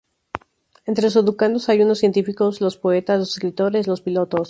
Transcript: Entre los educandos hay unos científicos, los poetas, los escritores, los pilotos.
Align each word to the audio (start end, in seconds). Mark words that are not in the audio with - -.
Entre 0.87 1.03
los 1.03 1.15
educandos 1.15 1.69
hay 1.69 1.83
unos 1.83 1.99
científicos, 1.99 2.59
los 2.59 2.75
poetas, 2.75 3.19
los 3.19 3.29
escritores, 3.35 3.85
los 3.85 4.01
pilotos. 4.01 4.39